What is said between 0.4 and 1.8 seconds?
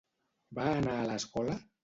Va anar a l'escola?